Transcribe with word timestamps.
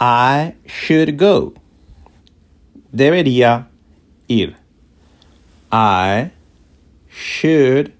I 0.00 0.54
should 0.66 1.16
go. 1.16 1.54
Debería 2.92 3.68
ir. 4.28 4.56
I 5.70 6.30
should 7.08 7.92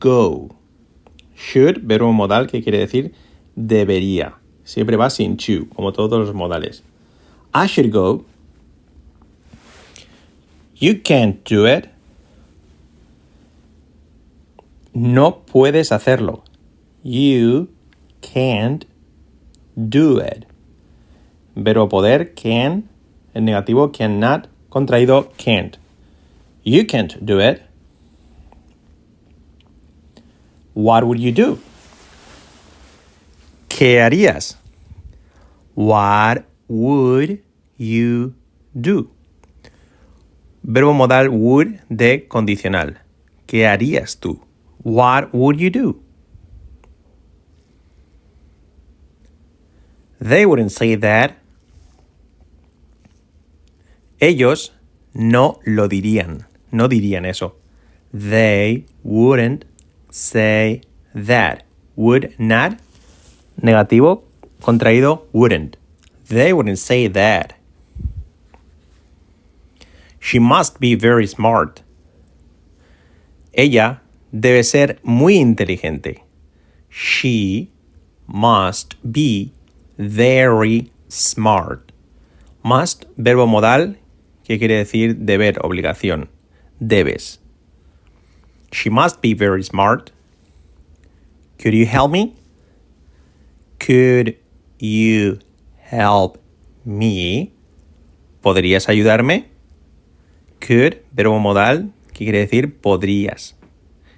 go. 0.00 0.50
Should, 1.34 1.82
verbo 1.82 2.12
modal 2.12 2.46
que 2.46 2.62
quiere 2.62 2.78
decir 2.78 3.12
debería. 3.56 4.34
Siempre 4.64 4.96
va 4.96 5.10
sin 5.10 5.36
to, 5.36 5.68
como 5.74 5.92
todos 5.92 6.18
los 6.18 6.34
modales. 6.34 6.82
I 7.54 7.66
should 7.66 7.90
go. 7.90 8.24
You 10.74 11.02
can't 11.02 11.42
do 11.48 11.66
it. 11.66 11.88
No 14.92 15.42
puedes 15.46 15.92
hacerlo. 15.92 16.42
You 17.02 17.68
can't 18.20 18.86
do 19.76 20.18
it. 20.18 20.46
Verbo 21.54 21.88
poder, 21.88 22.34
can, 22.34 22.88
el 23.34 23.44
negativo 23.44 23.92
cannot, 23.92 24.48
contraído 24.68 25.30
can't. 25.36 25.78
You 26.64 26.86
can't 26.86 27.24
do 27.24 27.38
it. 27.38 27.62
What 30.74 31.04
would 31.04 31.20
you 31.20 31.32
do? 31.32 31.58
¿Qué 33.68 34.00
harías? 34.00 34.56
What 35.74 36.44
would 36.68 37.42
you 37.78 38.34
do? 38.74 39.10
Verbo 40.62 40.92
modal 40.92 41.28
would 41.28 41.80
de 41.88 42.26
condicional. 42.28 42.98
¿Qué 43.46 43.66
harías 43.66 44.18
tú? 44.18 44.40
What 44.82 45.32
would 45.32 45.58
you 45.58 45.70
do? 45.70 46.05
They 50.20 50.46
wouldn't 50.46 50.72
say 50.72 50.94
that. 50.96 51.38
Ellos 54.18 54.72
no 55.12 55.60
lo 55.64 55.88
dirían. 55.88 56.46
No 56.70 56.88
dirían 56.88 57.26
eso. 57.26 57.56
They 58.12 58.86
wouldn't 59.02 59.64
say 60.10 60.82
that. 61.14 61.64
Would 61.96 62.34
not. 62.38 62.78
Negativo. 63.60 64.22
Contraído. 64.62 65.26
Wouldn't. 65.32 65.76
They 66.28 66.52
wouldn't 66.52 66.78
say 66.78 67.08
that. 67.08 67.54
She 70.18 70.38
must 70.38 70.80
be 70.80 70.94
very 70.94 71.26
smart. 71.26 71.82
Ella 73.52 74.02
debe 74.32 74.64
ser 74.64 74.98
muy 75.02 75.36
inteligente. 75.36 76.24
She 76.90 77.70
must 78.26 78.96
be 79.02 79.52
very 79.98 80.90
smart. 81.08 81.92
Must, 82.62 83.04
verbo 83.16 83.46
modal, 83.46 83.98
que 84.44 84.58
quiere 84.58 84.76
decir 84.76 85.16
deber, 85.16 85.58
obligación. 85.62 86.28
Debes. 86.80 87.40
She 88.72 88.90
must 88.90 89.20
be 89.20 89.34
very 89.34 89.62
smart. 89.62 90.10
Could 91.58 91.74
you 91.74 91.86
help 91.86 92.10
me? 92.10 92.34
Could 93.78 94.36
you 94.78 95.38
help 95.78 96.38
me? 96.84 97.52
¿Podrías 98.42 98.88
ayudarme? 98.88 99.46
Could, 100.60 101.02
verbo 101.12 101.38
modal, 101.38 101.92
que 102.12 102.24
quiere 102.24 102.38
decir 102.38 102.76
podrías. 102.80 103.56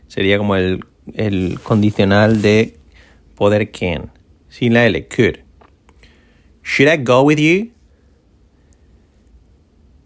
Sería 0.08 0.38
como 0.38 0.56
el, 0.56 0.84
el 1.14 1.58
condicional 1.62 2.42
de 2.42 2.78
poder 3.34 3.70
can. 3.70 4.10
Sin 4.48 4.74
la 4.74 4.86
L, 4.86 5.06
could. 5.08 5.47
Should 6.68 6.86
I 6.86 6.98
go 6.98 7.22
with 7.22 7.38
you? 7.38 7.72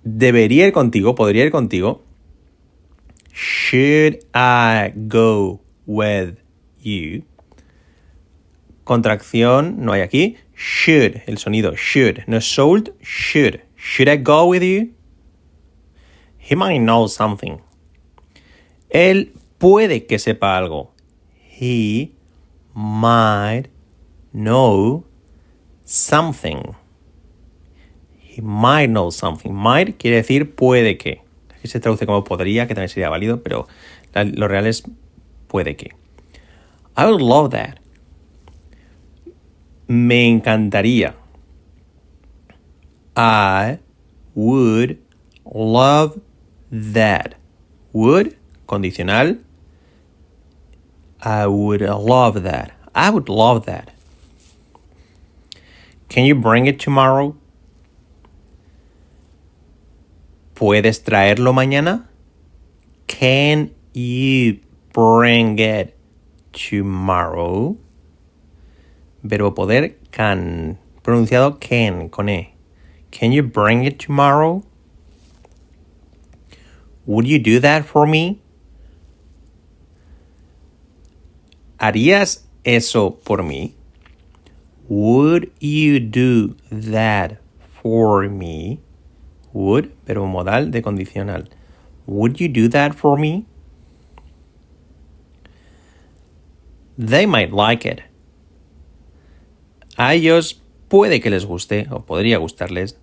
Debería 0.05 0.65
ir 0.69 0.73
contigo, 0.73 1.17
podría 1.17 1.45
ir 1.45 1.51
contigo. 1.51 2.03
Should 3.33 4.20
I 4.33 4.92
go 5.09 5.61
with 5.86 6.39
you? 6.81 7.25
Contracción 8.85 9.79
no 9.81 9.92
hay 9.92 10.03
aquí. 10.03 10.36
Should, 10.55 11.23
el 11.27 11.39
sonido 11.39 11.75
should. 11.75 12.23
No 12.29 12.39
should, 12.39 12.95
should. 13.03 13.61
Should 13.75 14.09
I 14.09 14.17
go 14.17 14.47
with 14.47 14.63
you? 14.63 14.95
He 16.39 16.55
might 16.55 16.79
know 16.79 17.09
something. 17.09 17.61
Él 18.89 19.33
puede 19.59 20.07
que 20.07 20.20
sepa 20.20 20.57
algo. 20.57 20.92
He 21.35 22.15
might 22.73 23.65
know 24.33 25.05
something. 25.92 26.75
He 28.19 28.41
might 28.41 28.89
know 28.89 29.11
something. 29.11 29.53
Might 29.53 29.98
quiere 29.98 30.17
decir 30.17 30.55
puede 30.55 30.97
que. 30.97 31.23
Aquí 31.51 31.69
se 31.69 31.80
traduce 31.80 32.07
como 32.07 32.25
podría, 32.25 32.67
que 32.67 32.75
también 32.75 32.89
sería 32.89 33.11
válido, 33.11 33.42
pero 33.42 33.69
lo 34.14 34.48
real 34.48 34.67
es 34.67 34.83
puede 35.48 35.77
que. 35.77 35.92
I 36.97 37.05
would 37.05 37.20
love 37.20 37.51
that. 37.51 37.79
Me 39.86 40.27
encantaría. 40.29 41.14
I 43.14 43.79
would 44.35 44.98
love 45.45 46.20
that. 46.70 47.35
Would, 47.92 48.36
condicional. 48.67 49.39
I 51.20 51.47
would 51.47 51.83
love 51.83 52.42
that. 52.42 52.73
I 52.95 53.11
would 53.11 53.29
love 53.29 53.67
that. 53.67 53.92
Can 56.12 56.27
you 56.27 56.34
bring 56.34 56.67
it 56.67 56.78
tomorrow? 56.78 57.34
¿Puedes 60.55 61.02
traerlo 61.02 61.55
mañana? 61.55 62.06
Can 63.06 63.70
you 63.95 64.58
bring 64.92 65.58
it 65.58 65.96
tomorrow? 66.52 67.78
Verbo 69.24 69.52
poder, 69.52 69.96
can. 70.11 70.77
Pronunciado 71.02 71.58
can, 71.58 72.11
con 72.11 72.29
E. 72.29 72.56
Can 73.11 73.33
you 73.33 73.42
bring 73.42 73.84
it 73.84 73.98
tomorrow? 73.98 74.62
Would 77.06 77.27
you 77.27 77.39
do 77.39 77.58
that 77.61 77.86
for 77.86 78.06
me? 78.06 78.42
¿Harías 81.80 82.42
eso 82.67 83.12
por 83.24 83.39
mí? 83.39 83.77
Would 84.92 85.51
you 85.58 86.01
do 86.01 86.55
that 86.70 87.39
for 87.83 88.29
me? 88.29 88.79
Would, 89.55 89.91
pero 90.05 90.27
modal 90.27 90.70
de 90.70 90.83
condicional. 90.83 91.48
Would 92.07 92.39
you 92.39 92.48
do 92.48 92.69
that 92.69 92.95
for 92.95 93.17
me? 93.17 93.47
They 96.98 97.25
might 97.25 97.53
like 97.53 97.86
it. 97.86 98.03
A 99.97 100.13
ellos 100.13 100.61
puede 100.89 101.23
que 101.23 101.30
les 101.30 101.47
guste 101.47 101.86
o 101.91 102.01
podría 102.01 102.36
gustarles. 102.36 102.98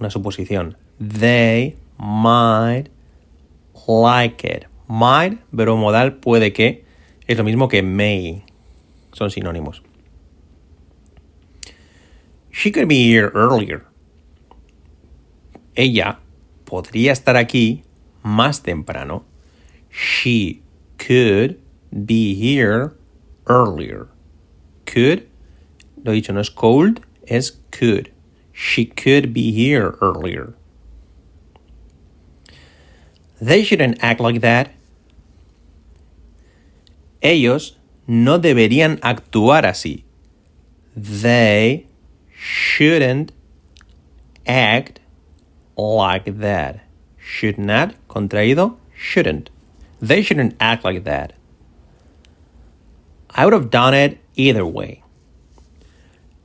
Una 0.00 0.08
suposición. 0.08 0.78
They 0.98 1.76
might 1.98 2.88
like 3.86 4.42
it. 4.42 4.64
Might, 4.88 5.38
pero 5.54 5.76
modal 5.76 6.14
puede 6.14 6.54
que 6.54 6.86
es 7.26 7.36
lo 7.36 7.44
mismo 7.44 7.68
que 7.68 7.82
may. 7.82 8.42
Son 9.12 9.30
sinónimos. 9.30 9.82
She 12.58 12.72
could 12.72 12.88
be 12.88 13.04
here 13.04 13.30
earlier. 13.36 13.86
Ella 15.76 16.18
podría 16.64 17.12
estar 17.12 17.36
aquí 17.36 17.84
más 18.24 18.64
temprano. 18.64 19.24
She 19.90 20.60
could 20.98 21.60
be 21.92 22.34
here 22.34 22.96
earlier. 23.46 24.08
Could, 24.86 25.28
lo 26.02 26.10
dicho, 26.10 26.32
no 26.32 26.40
es 26.40 26.50
cold, 26.50 27.00
es 27.28 27.52
could. 27.70 28.10
She 28.52 28.86
could 28.86 29.32
be 29.32 29.52
here 29.52 29.96
earlier. 30.00 30.54
They 33.40 33.62
shouldn't 33.62 34.02
act 34.02 34.18
like 34.18 34.40
that. 34.40 34.72
Ellos 37.22 37.76
no 38.08 38.40
deberían 38.40 38.98
actuar 39.02 39.64
así. 39.64 40.02
They 40.96 41.87
shouldn't 42.38 43.32
act 44.46 45.00
like 45.76 46.38
that. 46.38 46.80
Should 47.18 47.58
not, 47.58 47.94
contraído, 48.08 48.76
shouldn't. 48.94 49.50
They 50.00 50.22
shouldn't 50.22 50.54
act 50.60 50.84
like 50.84 51.04
that. 51.04 51.32
I 53.30 53.44
would 53.44 53.52
have 53.52 53.70
done 53.70 53.94
it 53.94 54.18
either 54.36 54.64
way. 54.64 55.02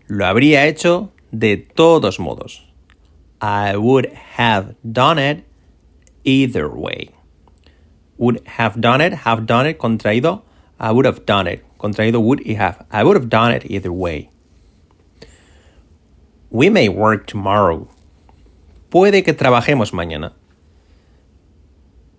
Lo 0.09 0.25
habría 0.25 0.65
hecho 0.65 1.11
de 1.31 1.57
todos 1.57 2.17
modos. 2.17 2.61
I 3.39 3.77
would 3.77 4.07
have 4.13 4.75
done 4.91 5.19
it 5.19 5.45
either 6.23 6.67
way. 6.69 7.09
Would 8.17 8.41
have 8.45 8.81
done 8.81 9.01
it, 9.01 9.13
have 9.13 9.45
done 9.45 9.67
it, 9.67 9.77
contraído. 9.77 10.41
I 10.79 10.91
would 10.91 11.05
have 11.05 11.25
done 11.25 11.47
it. 11.47 11.63
Contraído 11.77 12.21
would 12.21 12.45
have. 12.47 12.85
I 12.91 13.03
would 13.03 13.15
have 13.15 13.29
done 13.29 13.51
it 13.51 13.69
either 13.69 13.91
way. 13.91 14.29
We 16.53 16.69
may 16.69 16.87
work 16.87 17.25
tomorrow. 17.25 17.87
Puede 18.91 19.23
que 19.23 19.33
trabajemos 19.33 19.91
mañana. 19.91 20.33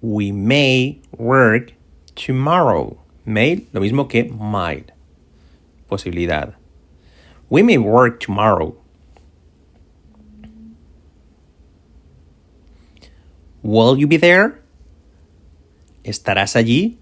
We 0.02 0.32
may 0.32 1.00
work 1.16 1.72
tomorrow. 2.16 2.98
May, 3.24 3.64
lo 3.72 3.80
mismo 3.80 4.08
que 4.08 4.24
might. 4.24 4.90
Posibilidad. 5.88 6.56
We 7.48 7.62
may 7.62 7.78
work 7.78 8.18
tomorrow. 8.18 8.74
Will 13.62 13.96
you 13.96 14.08
be 14.08 14.16
there? 14.16 14.60
¿Estarás 16.02 16.56
allí? 16.56 16.96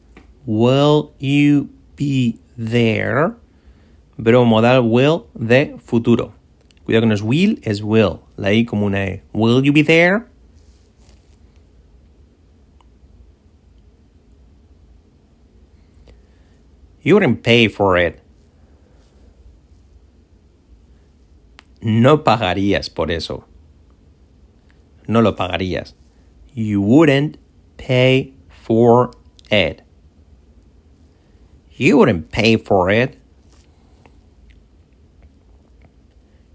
Will 0.44 1.14
you 1.18 1.70
be 1.96 2.38
there? 2.58 3.36
Verbo 4.18 4.44
modal 4.44 4.86
will 4.86 5.28
de 5.34 5.78
futuro. 5.78 6.34
Cuidado 6.92 7.06
no 7.06 7.14
es 7.14 7.22
will, 7.22 7.58
es 7.62 7.82
will. 7.82 8.20
La 8.36 8.52
I 8.52 8.66
como 8.66 8.84
una 8.84 9.06
E. 9.06 9.22
Will 9.32 9.64
you 9.64 9.72
be 9.72 9.80
there? 9.80 10.26
You 17.00 17.14
wouldn't 17.14 17.42
pay 17.42 17.68
for 17.68 17.96
it. 17.96 18.20
No 21.80 22.24
pagarías 22.24 22.90
por 22.90 23.10
eso. 23.10 23.46
No 25.08 25.22
lo 25.22 25.34
pagarías. 25.34 25.94
You 26.52 26.82
wouldn't 26.82 27.38
pay 27.78 28.34
for 28.50 29.12
it. 29.50 29.80
You 31.70 31.96
wouldn't 31.96 32.30
pay 32.30 32.58
for 32.58 32.90
it. 32.90 33.18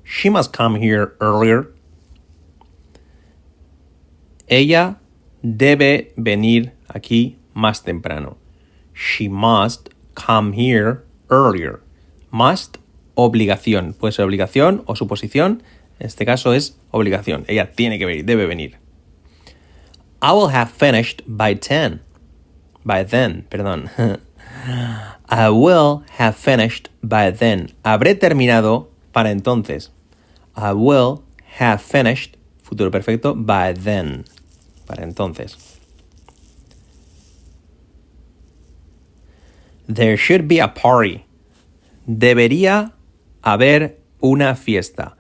She 0.08 0.30
must 0.30 0.56
come 0.56 0.80
here 0.80 1.16
earlier. 1.20 1.74
Ella 4.48 5.00
debe 5.44 6.14
venir 6.16 6.74
aquí 6.88 7.38
más 7.54 7.84
temprano. 7.84 8.38
She 8.94 9.28
must 9.28 9.90
come 10.16 10.54
here 10.54 11.04
earlier. 11.30 11.82
Must, 12.32 12.78
obligación. 13.16 13.94
Puede 13.94 14.14
ser 14.14 14.26
obligación 14.26 14.84
o 14.86 14.96
suposición. 14.96 15.62
En 16.00 16.08
este 16.08 16.26
caso 16.26 16.54
es 16.54 16.80
obligación. 16.92 17.44
Ella 17.48 17.72
tiene 17.72 18.00
que 18.00 18.06
venir, 18.06 18.26
debe 18.26 18.46
venir. 18.46 18.78
I 20.22 20.32
will 20.32 20.50
have 20.50 20.72
finished 20.72 21.22
by 21.28 21.54
10. 21.54 22.00
By 22.86 23.04
then, 23.04 23.46
perdón. 23.50 23.90
I 25.30 25.50
will 25.50 26.04
have 26.18 26.36
finished 26.38 26.90
by 27.04 27.32
then. 27.32 27.74
Habré 27.84 28.16
terminado 28.16 28.90
para 29.12 29.32
entonces. 29.32 29.92
I 30.58 30.74
will 30.74 31.24
have 31.60 31.84
finished, 31.84 32.36
futuro 32.64 32.90
perfecto, 32.90 33.36
by 33.36 33.74
then. 33.74 34.26
Para 34.88 35.04
entonces. 35.04 35.78
There 39.88 40.18
should 40.18 40.48
be 40.48 40.60
a 40.60 40.68
party. 40.68 41.26
Debería 42.10 42.92
haber 43.44 43.98
una 44.24 44.56
fiesta. 44.56 45.14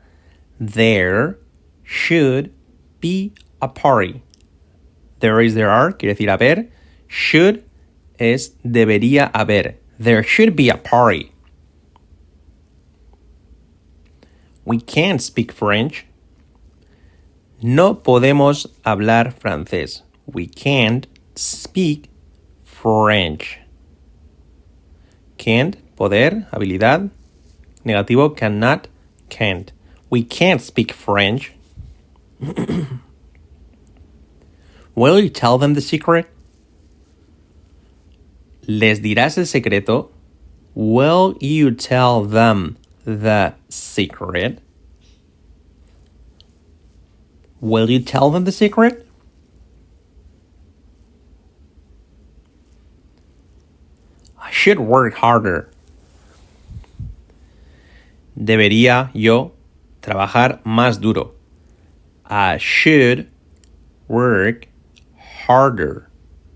There 0.59 1.37
should 1.83 2.51
be 2.99 3.33
a 3.61 3.67
party. 3.67 4.23
There 5.19 5.39
is, 5.39 5.53
there 5.53 5.69
are, 5.69 5.91
quiere 5.91 6.15
decir 6.15 6.29
haber. 6.29 6.67
Should 7.07 7.63
es 8.19 8.49
debería 8.65 9.31
haber. 9.33 9.75
There 9.99 10.23
should 10.23 10.55
be 10.55 10.69
a 10.69 10.77
party. 10.77 11.31
We 14.67 14.81
can't 14.81 15.21
speak 15.21 15.53
French. 15.53 16.05
No 17.61 17.95
podemos 18.03 18.67
hablar 18.83 19.33
francés. 19.33 20.01
We 20.25 20.45
can't 20.45 21.07
speak 21.35 22.09
French. 22.65 23.59
Can't, 25.37 25.77
poder, 25.95 26.49
habilidad. 26.51 27.11
Negativo, 27.85 28.35
cannot, 28.35 28.89
can't. 29.29 29.71
We 30.09 30.21
can't 30.23 30.61
speak 30.61 30.91
French. 30.91 31.53
Will 34.95 35.17
you 35.21 35.29
tell 35.29 35.57
them 35.57 35.75
the 35.75 35.81
secret? 35.81 36.27
¿Les 38.67 38.99
dirás 38.99 39.37
el 39.37 39.45
secreto? 39.45 40.09
Will 40.75 41.37
you 41.39 41.71
tell 41.71 42.25
them 42.25 42.75
the 43.07 43.53
secret? 43.69 44.59
Will 47.61 47.89
you 47.89 47.99
tell 47.99 48.29
them 48.29 48.43
the 48.43 48.51
secret? 48.51 49.07
I 54.37 54.51
should 54.51 54.79
work 54.79 55.15
harder. 55.15 55.71
Debería 58.37 59.09
yo 59.13 59.53
trabajar 60.01 60.61
más 60.65 60.99
duro. 60.99 61.33
I 62.25 62.57
should 62.57 63.29
work 64.09 64.67
harder. 65.47 66.09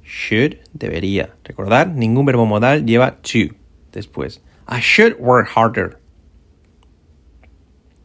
Should, 0.04 0.60
debería. 0.78 1.30
Recordar, 1.46 1.96
ningún 1.96 2.26
verbo 2.26 2.46
modal 2.46 2.86
lleva 2.86 3.16
to 3.24 3.56
después. 3.94 4.40
I 4.68 4.82
should 4.82 5.18
work 5.18 5.48
harder. 5.48 6.01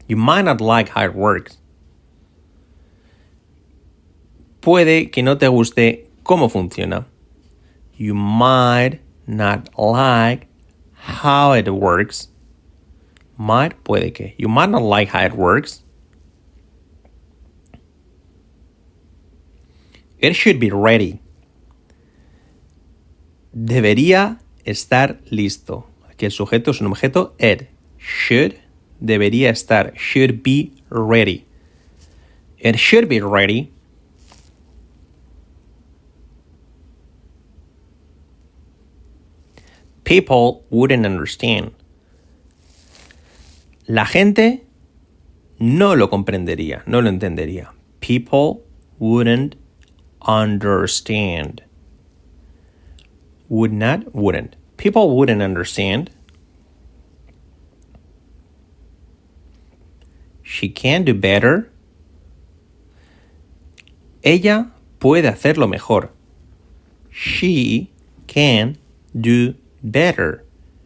You 0.07 0.15
might 0.15 0.45
not 0.45 0.61
like 0.61 0.89
how 0.89 1.05
it 1.05 1.15
works. 1.15 1.57
Puede 4.61 5.11
que 5.11 5.23
no 5.23 5.37
te 5.37 5.47
guste 5.47 6.09
cómo 6.23 6.49
funciona. 6.49 7.05
You 7.95 8.13
might 8.13 8.99
not 9.25 9.69
like 9.77 10.47
how 10.93 11.53
it 11.53 11.69
works. 11.69 12.29
Might, 13.37 13.83
puede 13.83 14.13
que. 14.13 14.33
You 14.37 14.47
might 14.47 14.69
not 14.69 14.81
like 14.81 15.09
how 15.09 15.25
it 15.25 15.33
works. 15.33 15.83
It 20.19 20.33
should 20.33 20.59
be 20.59 20.71
ready. 20.71 21.19
Debería 23.53 24.39
estar 24.65 25.19
listo. 25.29 25.85
Aquí 26.09 26.25
el 26.25 26.31
sujeto 26.31 26.71
es 26.71 26.81
un 26.81 26.87
objeto, 26.87 27.35
it. 27.39 27.69
Should, 27.97 28.59
debería 28.99 29.49
estar. 29.49 29.93
Should 29.97 30.43
be 30.43 30.73
ready. 30.89 31.45
It 32.57 32.77
should 32.77 33.07
be 33.07 33.21
ready. 33.21 33.71
People 40.03 40.63
wouldn't 40.69 41.05
understand. 41.05 41.73
La 43.87 44.05
gente 44.05 44.65
no 45.59 45.95
lo 45.95 46.09
comprendería, 46.09 46.83
no 46.85 47.01
lo 47.01 47.09
entendería. 47.09 47.71
People 47.99 48.63
wouldn't 48.99 49.55
understand. 50.21 51.63
Would 53.49 53.71
not, 53.71 54.13
wouldn't. 54.13 54.55
People 54.77 55.15
wouldn't 55.15 55.41
understand. 55.41 56.09
She 60.49 60.69
can 60.69 61.03
do 61.03 61.13
better. 61.13 61.69
Ella 64.23 64.71
puede 64.97 65.25
hacerlo 65.27 65.67
mejor. 65.67 66.09
She 67.11 67.91
can 68.27 68.77
do 69.13 69.55
better. 69.83 70.45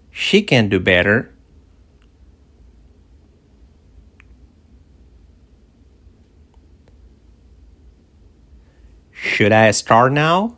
She 0.09 0.41
can 0.41 0.67
do 0.67 0.79
better. 0.79 1.31
Should 9.11 9.51
I 9.51 9.69
start 9.69 10.11
now? 10.11 10.57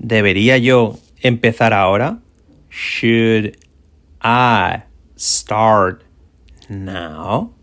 ¿Debería 0.00 0.56
yo 0.58 1.00
empezar 1.20 1.72
ahora? 1.72 2.20
Should 2.70 3.56
I 4.22 4.84
start 5.16 6.04
now? 6.68 7.54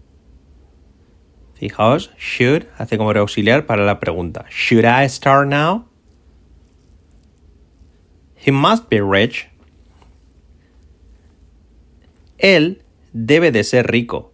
Fijaos, 1.56 2.12
should 2.18 2.68
hace 2.78 2.98
como 2.98 3.12
auxiliar 3.12 3.66
para 3.66 3.86
la 3.86 4.00
pregunta. 4.00 4.46
Should 4.50 4.86
I 4.86 5.08
start 5.08 5.48
now? 5.48 5.86
He 8.36 8.52
must 8.52 8.90
be 8.90 9.02
rich. 9.02 9.48
Él 12.38 12.84
debe 13.14 13.52
de 13.52 13.64
ser 13.64 13.88
rico. 13.90 14.34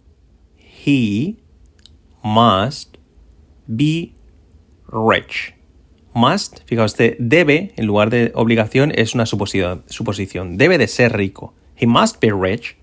He 0.56 1.36
must 2.22 2.98
be 3.66 4.14
rich. 4.88 5.54
Must, 6.12 6.60
fijaos, 6.66 6.96
de 6.96 7.16
debe, 7.20 7.72
en 7.76 7.86
lugar 7.86 8.10
de 8.10 8.32
obligación, 8.34 8.92
es 8.94 9.14
una 9.14 9.24
suposición. 9.24 10.58
Debe 10.58 10.76
de 10.76 10.88
ser 10.88 11.16
rico. 11.16 11.54
He 11.76 11.86
must 11.86 12.20
be 12.20 12.32
rich. 12.32 12.76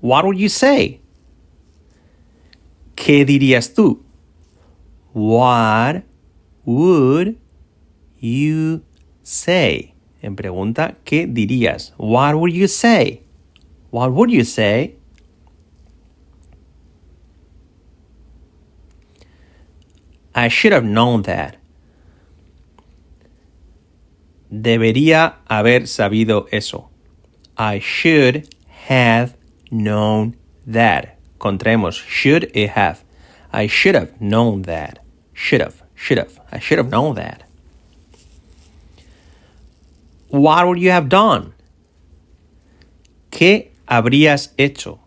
What 0.00 0.24
would 0.24 0.38
you 0.38 0.48
say? 0.48 1.00
¿Qué 2.94 3.24
dirías 3.24 3.74
tú? 3.74 4.02
What 5.12 6.04
would 6.64 7.36
you 8.18 8.82
say? 9.22 9.94
En 10.22 10.36
pregunta, 10.36 10.96
¿qué 11.04 11.26
dirías? 11.26 11.94
What 11.96 12.34
would 12.36 12.52
you 12.52 12.68
say? 12.68 13.22
What 13.90 14.12
would 14.12 14.30
you 14.30 14.44
say? 14.44 14.96
I 20.34 20.48
should 20.48 20.72
have 20.72 20.84
known 20.84 21.22
that. 21.22 21.56
Debería 24.50 25.36
haber 25.48 25.86
sabido 25.86 26.46
eso. 26.50 26.90
I 27.56 27.78
should 27.80 28.48
have 28.88 29.36
known 29.70 30.36
that. 30.66 31.18
Contraemos 31.38 31.94
should 31.94 32.50
it 32.54 32.70
have. 32.70 33.02
I 33.52 33.66
should 33.66 33.94
have 33.94 34.20
known 34.20 34.62
that. 34.62 34.98
Should 35.32 35.60
have, 35.60 35.82
should 35.94 36.18
have. 36.18 36.38
I 36.52 36.58
should 36.58 36.78
have 36.78 36.90
known 36.90 37.14
that. 37.14 37.44
What 40.28 40.66
would 40.66 40.78
you 40.78 40.90
have 40.90 41.08
done? 41.08 41.54
¿Qué 43.30 43.72
habrías 43.88 44.52
hecho? 44.56 45.00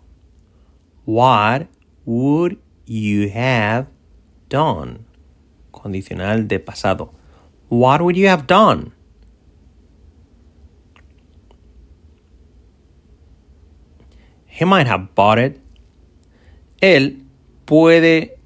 What 1.06 1.68
would 2.06 2.58
you 2.86 3.30
have 3.30 3.88
done? 4.50 5.06
Condicional 5.72 6.48
de 6.48 6.60
pasado. 6.60 7.14
What 7.70 8.02
would 8.02 8.18
you 8.18 8.28
have 8.28 8.48
done? 8.48 8.92
He 14.54 14.66
might 14.66 14.88
have 14.88 15.16
bought 15.16 15.40
it. 15.40 15.60
Él 16.80 17.24
puede 17.66 18.38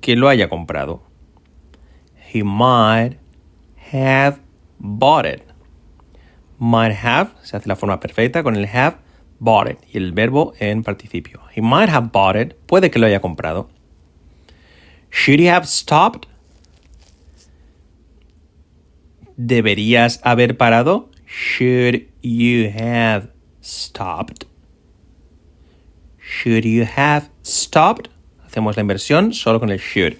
que 0.00 0.16
lo 0.16 0.28
haya 0.28 0.48
comprado. 0.48 1.02
He 2.32 2.42
might 2.42 3.18
have 3.92 4.40
bought 4.80 5.24
it. 5.24 5.42
Might 6.58 6.92
have 6.92 7.32
se 7.44 7.56
hace 7.56 7.68
la 7.68 7.76
forma 7.76 8.00
perfecta 8.00 8.42
con 8.42 8.56
el 8.56 8.66
have 8.66 8.96
bought 9.38 9.68
it 9.68 9.78
y 9.92 9.98
el 9.98 10.12
verbo 10.12 10.54
en 10.58 10.82
participio. 10.82 11.40
He 11.54 11.62
might 11.62 11.88
have 11.88 12.10
bought 12.12 12.34
it. 12.34 12.54
Puede 12.66 12.90
que 12.90 12.98
lo 12.98 13.06
haya 13.06 13.20
comprado. 13.20 13.68
Should 15.12 15.38
he 15.38 15.48
have 15.48 15.66
stopped? 15.66 16.26
¿Deberías 19.36 20.20
haber 20.24 20.56
parado? 20.56 21.08
Should 21.24 22.08
you 22.20 22.70
have 22.70 23.30
stopped? 23.60 24.48
Should 26.28 26.66
you 26.66 26.84
have 26.84 27.30
stopped? 27.42 28.10
Hacemos 28.46 28.76
la 28.76 28.82
inversión 28.82 29.32
solo 29.32 29.58
con 29.58 29.70
el 29.70 29.78
should. 29.78 30.18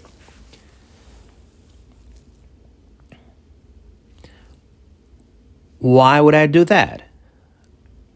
Why 5.80 6.20
would 6.20 6.34
I 6.34 6.46
do 6.46 6.64
that? 6.64 7.02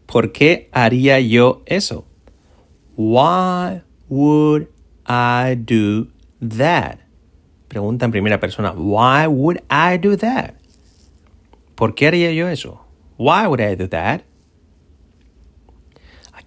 ¿Por 0.07 0.31
qué 0.33 0.69
haría 0.73 1.19
yo 1.19 1.61
eso? 1.65 2.05
Why 2.95 3.83
would 4.09 4.67
I 5.05 5.55
do 5.55 6.07
that? 6.41 6.99
Pregunta 7.69 8.05
en 8.05 8.11
primera 8.11 8.39
persona. 8.39 8.73
Why 8.73 9.27
would 9.27 9.61
I 9.69 9.97
do 9.97 10.17
that? 10.17 10.55
¿Por 11.75 11.93
qué 11.93 12.07
haría 12.07 12.33
yo 12.33 12.47
eso? 12.47 12.81
Why 13.17 13.47
would 13.47 13.61
I 13.61 13.75
do 13.75 13.87
that? 13.89 14.23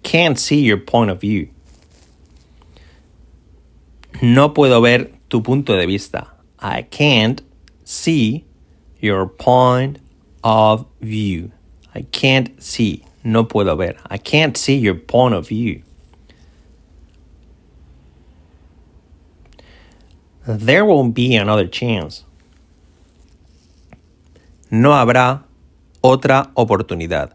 Can't 0.07 0.39
see 0.39 0.61
your 0.61 0.77
point 0.77 1.11
of 1.11 1.19
view. 1.19 1.49
No 4.21 4.53
puedo 4.53 4.81
ver 4.81 5.11
tu 5.29 5.41
punto 5.41 5.75
de 5.75 5.85
vista. 5.85 6.27
I 6.59 6.83
can't 6.83 7.41
see 7.83 8.45
your 9.01 9.27
point 9.27 9.99
of 10.45 10.85
view. 11.01 11.51
I 11.93 12.03
can't 12.03 12.63
see. 12.63 13.03
No 13.25 13.43
puedo 13.43 13.75
ver. 13.75 13.97
I 14.09 14.17
can't 14.17 14.55
see 14.55 14.77
your 14.77 14.95
point 14.95 15.35
of 15.35 15.49
view. 15.49 15.83
There 20.47 20.85
won't 20.85 21.13
be 21.15 21.35
another 21.35 21.67
chance. 21.67 22.23
No 24.71 24.91
habrá 24.91 25.43
otra 26.01 26.49
oportunidad. 26.55 27.33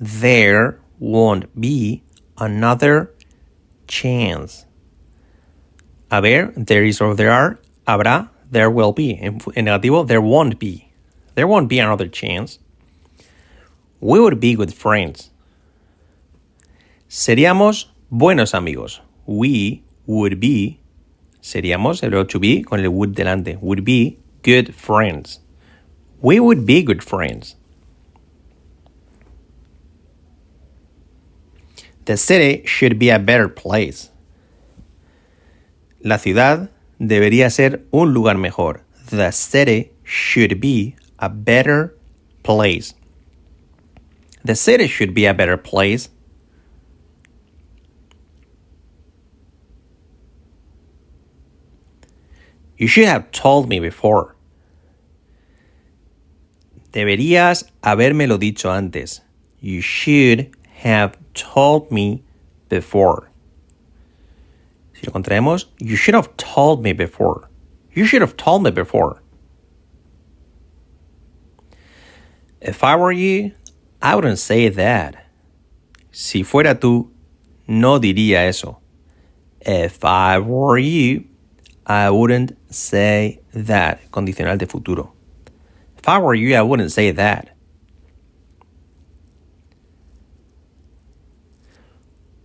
There 0.00 0.80
won't 0.98 1.60
be 1.60 2.03
another 2.38 3.12
chance. 3.86 4.66
A 6.10 6.20
ver, 6.20 6.52
there 6.56 6.84
is 6.84 7.00
or 7.00 7.14
there 7.14 7.30
are, 7.30 7.58
habrá, 7.86 8.30
there 8.50 8.70
will 8.70 8.92
be. 8.92 9.18
En, 9.20 9.40
en 9.56 9.66
negativo, 9.66 10.06
there 10.06 10.20
won't 10.20 10.58
be. 10.58 10.90
There 11.34 11.46
won't 11.46 11.68
be 11.68 11.78
another 11.78 12.08
chance. 12.08 12.58
We 14.00 14.20
would 14.20 14.38
be 14.38 14.54
good 14.54 14.72
friends. 14.72 15.30
Seríamos 17.08 17.86
buenos 18.10 18.54
amigos. 18.54 19.00
We 19.26 19.82
would 20.06 20.40
be, 20.40 20.80
seríamos 21.42 22.02
el 22.02 22.10
verbo 22.10 22.24
to 22.24 22.38
be 22.38 22.62
con 22.62 22.80
el 22.80 22.90
would 22.90 23.14
delante. 23.14 23.58
Would 23.60 23.84
be 23.84 24.18
good 24.42 24.74
friends. 24.74 25.40
We 26.20 26.38
would 26.40 26.66
be 26.66 26.82
good 26.82 27.02
friends. 27.02 27.56
The 32.04 32.16
city 32.16 32.62
should 32.66 32.98
be 32.98 33.10
a 33.10 33.18
better 33.18 33.48
place. 33.48 34.10
La 36.00 36.18
ciudad 36.18 36.70
debería 36.98 37.50
ser 37.50 37.86
un 37.92 38.12
lugar 38.12 38.36
mejor. 38.36 38.82
The 39.08 39.32
city 39.32 39.92
should 40.02 40.60
be 40.60 40.96
a 41.18 41.30
better 41.30 41.96
place. 42.42 42.94
The 44.44 44.54
city 44.54 44.86
should 44.86 45.14
be 45.14 45.24
a 45.24 45.32
better 45.32 45.56
place. 45.56 46.10
You 52.76 52.88
should 52.88 53.06
have 53.06 53.30
told 53.30 53.68
me 53.68 53.80
before. 53.80 54.36
Deberías 56.92 57.70
habérmelo 57.82 58.38
dicho 58.38 58.70
antes. 58.70 59.22
You 59.60 59.80
should 59.80 60.54
have 60.90 61.16
told 61.32 61.90
me 61.90 62.22
before. 62.68 63.30
Si 64.92 65.06
lo 65.06 65.12
contraemos, 65.12 65.66
you 65.78 65.96
should 65.96 66.14
have 66.14 66.36
told 66.36 66.82
me 66.82 66.92
before. 66.92 67.48
You 67.92 68.04
should 68.04 68.20
have 68.20 68.36
told 68.36 68.62
me 68.62 68.70
before. 68.70 69.22
If 72.60 72.84
I 72.84 72.96
were 72.96 73.12
you, 73.12 73.52
I 74.02 74.14
wouldn't 74.14 74.38
say 74.38 74.68
that. 74.68 75.26
Si 76.12 76.42
fuera 76.42 76.74
tú, 76.74 77.10
no 77.66 77.98
diría 77.98 78.46
eso. 78.46 78.78
If 79.60 80.04
I 80.04 80.38
were 80.38 80.78
you, 80.78 81.24
I 81.86 82.10
wouldn't 82.10 82.56
say 82.70 83.40
that. 83.54 84.10
Condicional 84.10 84.58
de 84.58 84.66
futuro. 84.66 85.12
If 85.96 86.08
I 86.08 86.18
were 86.18 86.34
you, 86.34 86.54
I 86.54 86.62
wouldn't 86.62 86.92
say 86.92 87.10
that. 87.10 87.53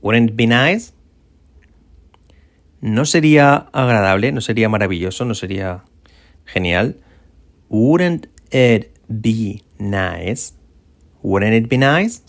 Wouldn't 0.01 0.32
it 0.32 0.36
be 0.36 0.48
nice? 0.48 0.94
¿No 2.82 3.06
sería 3.06 3.70
agradable? 3.74 4.32
¿No 4.32 4.41
sería 4.41 4.70
maravilloso? 4.70 5.25
¿No 5.25 5.34
sería 5.34 5.84
genial? 6.46 6.96
Wouldn't 7.70 8.27
it 8.51 8.91
be 9.08 9.63
nice? 9.77 10.53
Wouldn't 11.22 11.53
it 11.53 11.70
be 11.70 11.77
nice? 11.77 12.22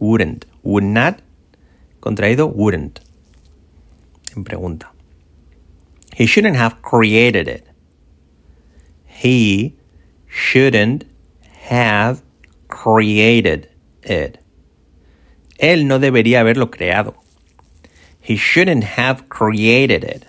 Wouldn't. 0.00 0.46
Would 0.62 0.84
not. 0.84 1.20
Contraído, 2.00 2.50
wouldn't. 2.52 3.00
En 4.34 4.44
pregunta. 4.44 4.90
He 6.14 6.26
shouldn't 6.26 6.56
have 6.56 6.80
created 6.82 7.48
it. 7.48 7.66
He 9.06 9.76
shouldn't 10.26 11.04
have 11.68 12.22
created 12.68 13.68
it. 14.02 14.43
Él 15.72 15.86
no 15.86 15.98
debería 15.98 16.40
haberlo 16.40 16.70
creado. 16.70 17.14
He 18.20 18.36
shouldn't 18.36 18.84
have 18.84 19.28
created 19.30 20.04
it. 20.04 20.26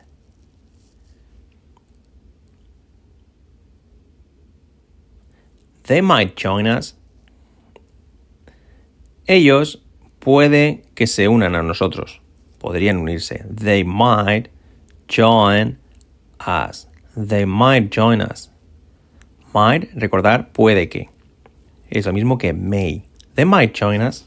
They 5.83 6.01
might 6.01 6.35
join 6.37 6.67
us. 6.67 6.93
Ellos 9.27 9.77
puede 10.21 10.83
que 10.95 11.05
se 11.05 11.27
unan 11.27 11.55
a 11.55 11.63
nosotros. 11.63 12.21
Podrían 12.59 12.97
unirse. 12.97 13.45
They 13.49 13.83
might 13.83 14.47
join 15.09 15.77
us. 16.39 16.87
They 17.15 17.45
might 17.45 17.91
join 17.91 18.21
us. 18.21 18.49
Might, 19.53 19.91
recordar, 19.95 20.53
puede 20.53 20.89
que. 20.89 21.09
Es 21.89 22.05
lo 22.05 22.13
mismo 22.13 22.39
que 22.39 22.53
may. 22.53 23.03
They 23.35 23.45
might 23.45 23.73
join 23.73 24.01
us. 24.01 24.23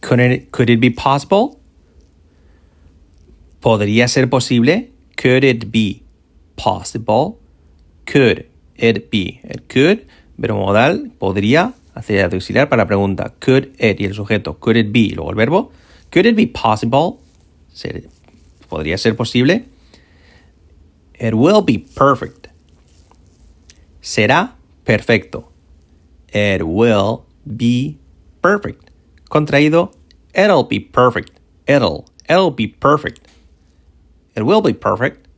Could 0.00 0.20
it, 0.20 0.50
could 0.50 0.70
it 0.70 0.80
be 0.80 0.90
possible? 0.90 1.58
¿Podría 3.60 4.08
ser 4.08 4.28
posible? 4.28 4.90
Could 5.16 5.44
it 5.44 5.70
be 5.70 6.02
possible? 6.56 7.38
Could 8.06 8.46
it 8.76 9.10
be? 9.10 9.40
It 9.44 9.68
could, 9.68 10.06
verbo 10.38 10.66
modal, 10.66 11.12
podría, 11.18 11.74
hacer 11.94 12.24
auxiliar 12.24 12.68
para 12.68 12.82
la 12.82 12.86
pregunta. 12.86 13.34
Could 13.38 13.74
it 13.78 14.00
y 14.00 14.06
el 14.06 14.14
sujeto. 14.14 14.58
Could 14.58 14.76
it 14.76 14.92
be? 14.92 15.00
Y 15.00 15.10
luego 15.10 15.30
el 15.30 15.36
verbo. 15.36 15.72
Could 16.10 16.26
it 16.26 16.36
be 16.36 16.46
possible? 16.46 17.18
Ser, 17.72 18.08
¿Podría 18.68 18.98
ser 18.98 19.16
posible? 19.16 19.66
It 21.18 21.34
will 21.34 21.62
be 21.62 21.78
perfect. 21.78 22.48
Será 24.00 24.54
perfecto. 24.84 25.50
It 26.32 26.62
will 26.62 27.24
be 27.44 27.98
perfect. 28.40 28.89
Contraído, 29.30 29.94
it'll 30.34 30.64
be 30.64 30.80
perfect. 30.80 31.30
It'll, 31.66 32.08
it'll 32.28 32.50
be 32.50 32.66
perfect. 32.66 33.26
It 34.34 34.42
will 34.42 34.60
be 34.60 34.72
perfect. 34.72 35.28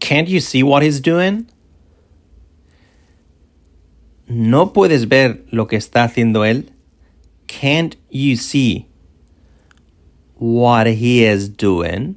Can't 0.00 0.28
you 0.28 0.40
see 0.40 0.62
what 0.62 0.82
he's 0.82 1.00
doing? 1.00 1.48
¿No 4.28 4.66
puedes 4.66 5.04
ver 5.04 5.40
lo 5.50 5.66
que 5.66 5.78
está 5.78 6.04
haciendo 6.04 6.44
él? 6.44 6.68
Can't 7.46 7.96
you 8.10 8.36
see 8.36 8.86
what 10.34 10.86
he 10.86 11.24
is 11.24 11.48
doing? 11.48 12.16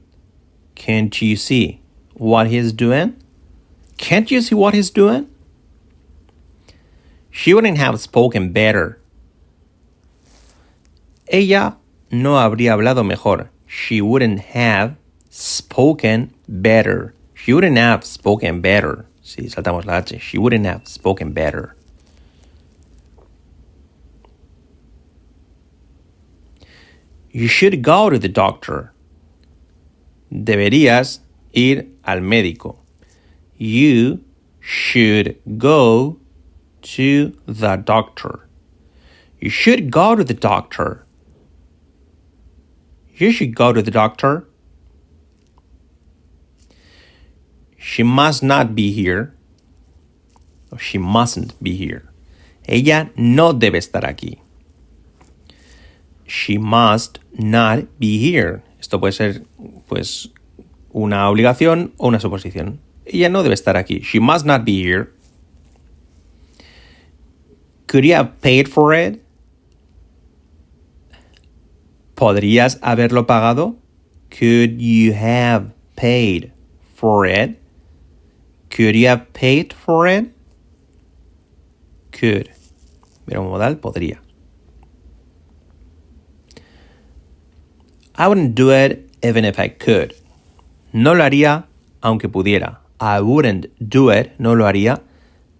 Can't 0.75 1.21
you 1.21 1.35
see 1.35 1.81
what 2.13 2.47
he's 2.47 2.71
doing? 2.71 3.15
Can't 3.97 4.29
you 4.29 4.41
see 4.41 4.55
what 4.55 4.73
he's 4.73 4.89
doing? 4.89 5.27
She 7.37 7.53
wouldn't 7.53 7.77
have 7.77 7.99
spoken 7.99 8.51
better. 8.51 8.99
Ella 11.27 11.77
no 12.09 12.39
habría 12.39 12.73
hablado 12.73 13.05
mejor. 13.05 13.51
She 13.67 14.01
wouldn't 14.01 14.39
have 14.39 14.95
spoken 15.29 16.33
better. 16.49 17.13
She 17.35 17.53
wouldn't 17.53 17.77
have 17.77 18.03
spoken 18.03 18.59
better. 18.61 19.05
Si 19.21 19.43
saltamos 19.43 19.85
la 19.85 19.99
H. 19.99 20.19
She 20.19 20.39
wouldn't 20.39 20.65
have 20.65 20.87
spoken 20.87 21.31
better. 21.31 21.75
You 27.29 27.47
should 27.47 27.83
go 27.83 28.09
to 28.09 28.17
the 28.17 28.29
doctor. 28.29 28.93
Deberías 30.33 31.19
ir 31.53 31.85
al 32.03 32.21
médico. 32.21 32.77
You 33.59 34.21
should 34.59 35.37
go 35.59 36.17
to 36.95 37.37
the 37.45 37.75
doctor. 37.75 38.47
You 39.39 39.49
should 39.49 39.91
go 39.91 40.15
to 40.15 40.23
the 40.23 40.33
doctor. 40.33 41.05
You 43.15 43.31
should 43.31 43.55
go 43.55 43.73
to 43.73 43.81
the 43.81 43.91
doctor. 43.91 44.47
She 47.77 48.03
must 48.03 48.41
not 48.41 48.73
be 48.73 48.91
here. 48.91 49.33
She 50.79 50.97
mustn't 50.97 51.61
be 51.61 51.75
here. 51.75 52.09
Ella 52.67 53.09
no 53.15 53.53
debe 53.53 53.77
estar 53.77 54.03
aquí. 54.03 54.39
She 56.25 56.57
must 56.57 57.19
not 57.37 57.99
be 57.99 58.17
here. 58.17 58.63
Esto 58.79 58.99
puede 58.99 59.13
ser, 59.13 59.43
pues, 59.87 60.29
una 60.93 61.29
obligación 61.29 61.93
o 61.97 62.07
una 62.07 62.19
suposición. 62.19 62.79
Ella 63.05 63.29
no 63.29 63.43
debe 63.43 63.55
estar 63.55 63.77
aquí. 63.77 64.03
She 64.03 64.19
must 64.19 64.45
not 64.45 64.65
be 64.65 64.83
here. 64.83 65.11
Could 67.87 68.05
you 68.05 68.13
have 68.15 68.41
paid 68.41 68.67
for 68.67 68.93
it? 68.93 69.23
¿Podrías 72.15 72.79
haberlo 72.81 73.25
pagado? 73.25 73.77
Could 74.29 74.81
you 74.81 75.13
have 75.13 75.71
paid 75.95 76.51
for 76.95 77.25
it? 77.25 77.59
Could 78.69 78.95
you 78.95 79.07
have 79.07 79.31
paid 79.33 79.73
for 79.73 80.07
it? 80.07 80.33
Could. 82.11 82.49
Verbo 83.25 83.49
modal, 83.49 83.75
podría. 83.75 84.17
I 88.15 88.27
wouldn't 88.27 88.55
do 88.55 88.71
it 88.71 89.09
even 89.23 89.45
if 89.45 89.59
I 89.59 89.69
could. 89.69 90.13
No 90.91 91.13
lo 91.13 91.23
haría 91.23 91.65
aunque 92.01 92.29
pudiera. 92.29 92.77
I 92.99 93.21
wouldn't 93.21 93.67
do 93.79 94.09
it, 94.09 94.31
no 94.39 94.53
lo 94.53 94.65
haría, 94.65 95.01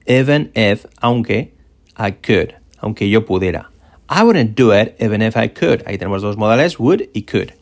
even 0.07 0.51
if, 0.55 0.85
aunque 1.01 1.53
I 1.97 2.11
could, 2.11 2.53
aunque 2.79 3.09
yo 3.09 3.25
pudiera. 3.25 3.71
I 4.09 4.23
wouldn't 4.23 4.55
do 4.55 4.71
it 4.71 4.95
even 4.99 5.21
if 5.21 5.35
I 5.35 5.49
could. 5.49 5.83
Ahí 5.85 5.97
tenemos 5.97 6.21
dos 6.21 6.37
modales, 6.37 6.79
would 6.79 7.09
y 7.13 7.23
could. 7.23 7.53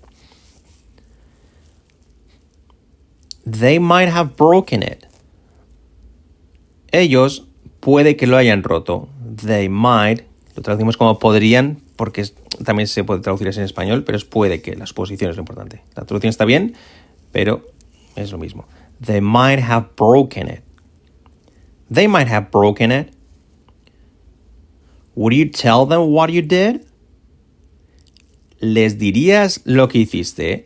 They 3.46 3.80
might 3.80 4.10
have 4.10 4.36
broken 4.36 4.84
it. 4.84 5.06
Ellos 6.92 7.48
puede 7.80 8.16
que 8.16 8.28
lo 8.28 8.38
hayan 8.38 8.64
roto. 8.64 9.10
They 9.44 9.70
might, 9.70 10.24
lo 10.56 10.64
traducimos 10.64 10.98
como 10.98 11.20
podrían, 11.20 11.82
porque 11.96 12.26
también 12.64 12.88
se 12.88 13.04
puede 13.04 13.22
traducir 13.22 13.48
así 13.48 13.60
en 13.60 13.66
español, 13.66 14.04
pero 14.04 14.18
es 14.18 14.26
puede 14.26 14.62
que, 14.62 14.76
la 14.76 14.86
suposición 14.86 15.30
es 15.30 15.38
lo 15.38 15.42
importante. 15.42 15.82
La 15.96 16.06
traducción 16.06 16.30
está 16.30 16.46
bien, 16.46 16.76
pero 17.32 17.66
es 18.16 18.32
lo 18.32 18.38
mismo. 18.38 18.66
They 19.04 19.22
might 19.22 19.60
have 19.60 19.90
broken 19.98 20.48
it. 20.48 20.62
They 21.94 22.08
might 22.08 22.30
have 22.30 22.48
broken 22.52 22.92
it. 22.92 23.15
Would 25.16 25.34
you 25.34 25.46
tell 25.50 25.86
them 25.86 26.12
what 26.12 26.30
you 26.30 26.42
did? 26.42 26.86
¿Les 28.62 28.96
dirías 28.96 29.62
lo 29.66 29.88
que 29.88 30.02
hiciste? 30.02 30.66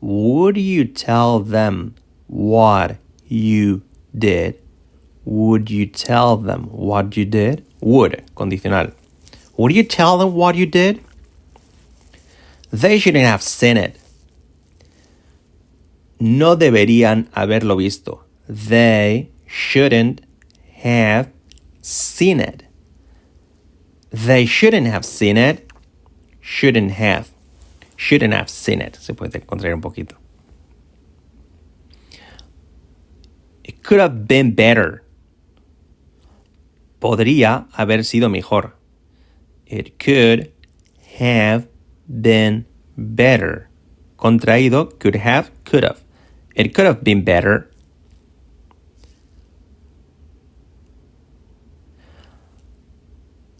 Would 0.00 0.56
you 0.58 0.84
tell 0.84 1.40
them 1.40 1.94
what 2.26 2.96
you 3.26 3.82
did? 4.16 4.56
Would 5.24 5.70
you 5.70 5.86
tell 5.86 6.36
them 6.36 6.64
what 6.70 7.16
you 7.16 7.24
did? 7.24 7.64
Would, 7.80 8.22
condicional. 8.34 8.92
Would 9.56 9.72
you 9.72 9.82
tell 9.82 10.18
them 10.18 10.34
what 10.34 10.54
you 10.54 10.66
did? 10.66 11.00
They 12.70 12.98
shouldn't 12.98 13.24
have 13.24 13.42
seen 13.42 13.76
it. 13.76 13.96
No 16.20 16.56
deberían 16.56 17.28
haberlo 17.30 17.76
visto. 17.76 18.24
They 18.48 19.30
shouldn't 19.46 20.20
have 20.82 21.30
seen 21.80 22.40
it. 22.40 22.67
They 24.10 24.46
shouldn't 24.46 24.86
have 24.86 25.04
seen 25.04 25.36
it. 25.36 25.70
Shouldn't 26.40 26.92
have. 26.92 27.30
Shouldn't 27.96 28.32
have 28.32 28.48
seen 28.48 28.80
it. 28.80 28.96
Se 28.96 29.12
puede 29.12 29.44
contraer 29.44 29.74
un 29.74 29.80
poquito. 29.80 30.16
It 33.64 33.82
could 33.82 34.00
have 34.00 34.26
been 34.26 34.54
better. 34.54 35.02
Podría 37.00 37.68
haber 37.76 38.04
sido 38.04 38.30
mejor. 38.30 38.74
It 39.66 39.98
could 39.98 40.52
have 41.18 41.68
been 42.08 42.66
better. 42.96 43.68
Contraído, 44.16 44.98
could 44.98 45.16
have, 45.16 45.50
could 45.64 45.84
have. 45.84 46.02
It 46.54 46.74
could 46.74 46.86
have 46.86 47.04
been 47.04 47.22
better. 47.22 47.70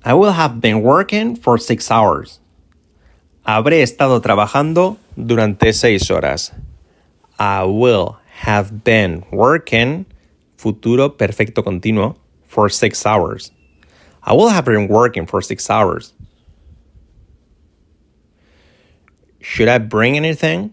I 0.04 0.14
will 0.14 0.32
have 0.32 0.60
been 0.60 0.82
working 0.82 1.34
for 1.36 1.58
six 1.58 1.90
hours. 1.90 2.40
Habré 3.44 3.82
estado 3.82 4.20
trabajando 4.20 4.96
durante 5.16 5.72
seis 5.72 6.08
horas. 6.10 6.52
I 7.38 7.64
will 7.64 8.18
have 8.42 8.84
been 8.84 9.24
working, 9.32 10.06
futuro 10.56 11.08
perfecto 11.08 11.62
continuo, 11.62 12.16
for 12.46 12.68
six 12.68 13.04
hours. 13.04 13.50
I 14.22 14.34
will 14.34 14.48
have 14.48 14.64
been 14.64 14.88
working 14.88 15.26
for 15.26 15.42
six 15.42 15.68
hours. 15.68 16.12
Should 19.40 19.68
I 19.68 19.78
bring 19.78 20.16
anything? 20.16 20.72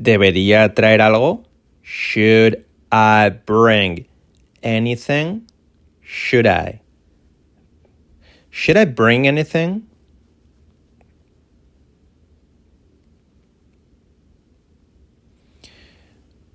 ¿Debería 0.00 0.74
traer 0.74 1.00
algo? 1.00 1.44
Should 1.82 2.64
I 2.92 3.30
bring 3.30 4.06
anything? 4.62 5.46
Should 6.02 6.46
I? 6.46 6.80
Should 8.56 8.78
I 8.78 8.86
bring 8.86 9.26
anything? 9.26 9.86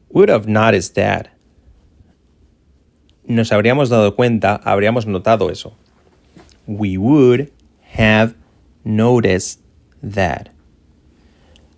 Would 0.09 0.29
have 0.29 0.47
noticed 0.47 0.95
that. 0.95 1.29
Nos 3.27 3.51
habríamos 3.51 3.89
dado 3.89 4.15
cuenta, 4.15 4.59
habríamos 4.63 5.05
notado 5.05 5.51
eso. 5.51 5.75
We 6.65 6.97
would 6.97 7.51
have 7.83 8.33
noticed 8.83 9.61
that. 10.01 10.49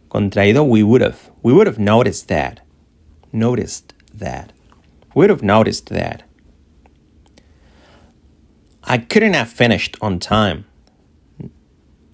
Contraído, 0.09 0.65
we 0.65 0.83
would 0.83 1.01
have. 1.01 1.31
We 1.43 1.51
would 1.51 1.67
have 1.67 1.79
noticed 1.79 2.29
that. 2.29 2.62
Noticed 3.33 3.93
that. 4.13 4.53
We 5.13 5.23
would 5.23 5.29
have 5.31 5.43
noticed 5.43 5.89
that. 5.89 6.23
I 8.86 8.98
couldn't 8.98 9.34
have 9.34 9.50
finished 9.50 9.98
on 10.02 10.19
time. 10.19 10.65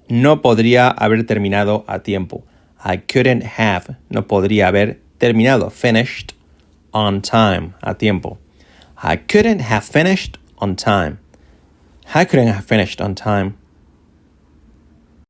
No 0.07 0.41
podría 0.41 0.93
haber 0.97 1.23
terminado 1.23 1.83
a 1.87 1.99
tiempo. 1.99 2.43
I 2.83 2.97
couldn't 2.97 3.43
have, 3.43 3.95
no 4.09 4.21
podría 4.27 4.67
haber 4.67 4.97
terminado, 5.19 5.71
finished 5.71 6.33
on 6.93 7.21
time, 7.21 7.73
a 7.81 7.93
tiempo. 7.93 8.37
I 9.01 9.17
couldn't 9.17 9.59
have 9.59 9.83
finished 9.83 10.37
on 10.59 10.75
time. 10.75 11.19
I 12.13 12.25
couldn't 12.25 12.47
have 12.47 12.65
finished 12.65 13.01
on 13.01 13.15
time. 13.15 13.58